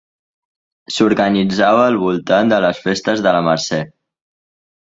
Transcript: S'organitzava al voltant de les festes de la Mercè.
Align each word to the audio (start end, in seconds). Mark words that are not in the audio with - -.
S'organitzava 0.95 1.83
al 1.91 1.99
voltant 2.05 2.51
de 2.55 2.61
les 2.67 2.81
festes 2.89 3.25
de 3.27 3.35
la 3.39 3.45
Mercè. 3.51 3.83